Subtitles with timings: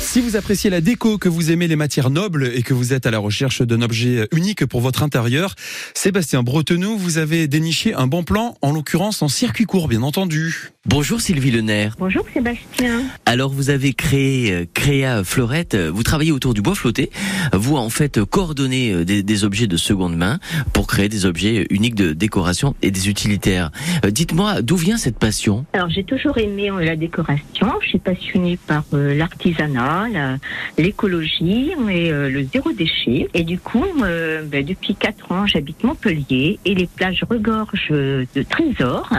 [0.00, 3.06] Si vous appréciez la déco, que vous aimez les matières nobles et que vous êtes
[3.06, 5.56] à la recherche d'un objet unique pour votre intérieur,
[5.94, 10.70] Sébastien Bretenou, vous avez déniché un bon plan, en l'occurrence en circuit court, bien entendu.
[10.88, 11.96] Bonjour Sylvie Lenaire.
[11.98, 13.02] Bonjour Sébastien.
[13.26, 17.10] Alors vous avez créé euh, Créa Fleurette, vous travaillez autour du bois flotté,
[17.52, 20.38] vous en fait coordonnez euh, des, des, objets de seconde main
[20.72, 23.70] pour créer des objets uniques de décoration et des utilitaires.
[24.06, 25.66] Euh, dites-moi, d'où vient cette passion?
[25.74, 30.38] Alors j'ai toujours aimé la décoration, je suis passionnée par l'artisanat,
[30.78, 33.28] l'écologie et le zéro déchet.
[33.34, 39.12] Et du coup, ben, depuis 4 ans, j'habite Montpellier et les plages regorgent de trésors.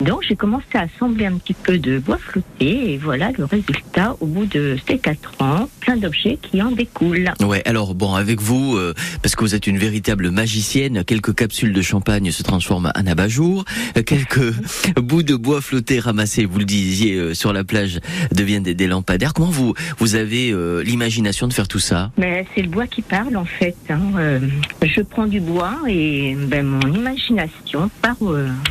[0.00, 4.16] Donc j'ai commencé à assembler un petit peu de bois flotté et voilà le résultat
[4.20, 7.32] au bout de ces quatre ans, plein d'objets qui en découlent.
[7.40, 11.72] Ouais, alors bon avec vous, euh, parce que vous êtes une véritable magicienne, quelques capsules
[11.72, 13.64] de champagne se transforment en abat-jour,
[14.04, 14.54] quelques
[14.96, 18.00] bouts de bois flotté ramassés, vous le disiez, euh, sur la plage
[18.32, 19.34] deviennent des, des lampadaires.
[19.34, 22.10] Comment vous vous avez euh, l'imagination de faire tout ça?
[22.16, 23.76] Mais c'est le bois qui parle en fait.
[23.90, 24.40] Hein.
[24.82, 28.16] je prends du bois et ben, mon imagination part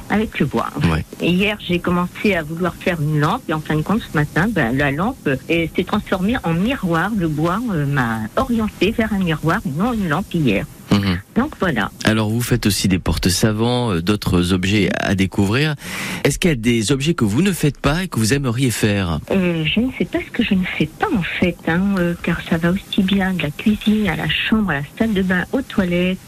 [0.10, 0.70] avec le bois.
[0.92, 1.06] Ouais.
[1.22, 4.48] Hier, j'ai commencé à vouloir faire une lampe et en fin de compte, ce matin,
[4.50, 7.12] ben, la lampe s'est transformée en miroir.
[7.16, 10.66] Le bois euh, m'a orienté vers un miroir et non une lampe hier.
[10.92, 11.20] Mhm.
[11.36, 11.92] Donc voilà.
[12.04, 15.76] Alors vous faites aussi des portes savants, euh, d'autres objets à découvrir.
[16.24, 18.72] Est-ce qu'il y a des objets que vous ne faites pas et que vous aimeriez
[18.72, 19.20] faire?
[19.32, 22.14] Euh, Je ne sais pas ce que je ne fais pas en fait, hein, euh,
[22.22, 25.22] car ça va aussi bien de la cuisine à la chambre, à la salle de
[25.22, 26.20] bain, aux toilettes.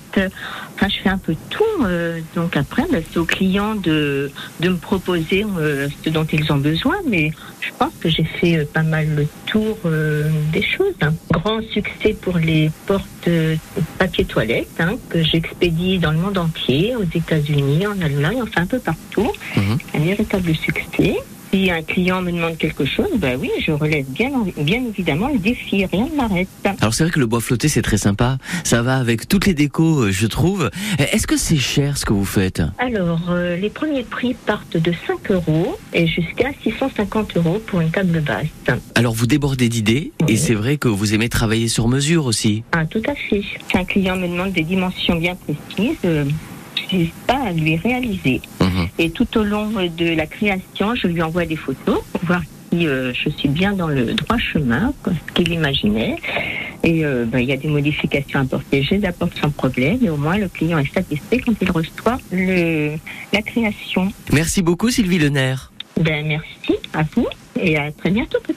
[0.75, 1.63] Enfin, je fais un peu tout.
[1.83, 6.51] Euh, donc après, ben, c'est aux clients de, de me proposer euh, ce dont ils
[6.51, 6.95] ont besoin.
[7.07, 10.93] Mais je pense que j'ai fait euh, pas mal le tour euh, des choses.
[11.01, 11.13] hein.
[11.31, 13.55] Grand succès pour les portes euh,
[13.97, 18.65] papier toilette hein, que j'expédie dans le monde entier, aux États-Unis, en Allemagne, enfin un
[18.67, 19.31] peu partout.
[19.55, 19.77] Mhm.
[19.95, 21.17] Un véritable succès.
[21.57, 25.39] Si un client me demande quelque chose, ben oui, je relève bien, bien évidemment le
[25.39, 26.47] défi, rien ne m'arrête.
[26.81, 29.55] Alors c'est vrai que le bois flotté c'est très sympa, ça va avec toutes les
[29.55, 30.69] décos euh, je trouve.
[30.99, 32.61] Est-ce que c'est cher ce que vous faites?
[32.77, 37.89] Alors, euh, les premiers prix partent de 5 euros et jusqu'à 650 euros pour une
[37.89, 38.77] table basse.
[38.93, 42.61] Alors vous débordez d'idées et c'est vrai que vous aimez travailler sur mesure aussi.
[42.71, 43.41] Ah, tout à fait.
[43.41, 46.23] Si un client me demande des dimensions bien précises, euh,
[46.75, 48.41] je n'hésite pas à lui réaliser.
[48.61, 48.66] Mhm.
[48.97, 52.87] Et tout au long de la création, je lui envoie des photos pour voir si
[52.87, 56.17] euh, je suis bien dans le droit chemin, ce qu'il imaginait.
[56.83, 59.99] Et euh, ben, il y a des modifications à apporter, je les apporte sans problème.
[60.03, 62.95] Et au moins, le client est satisfait quand il reçoit le,
[63.33, 64.11] la création.
[64.31, 65.71] Merci beaucoup Sylvie Lenaire.
[65.99, 67.27] Ben, merci à vous
[67.59, 68.55] et à très bientôt peut-être.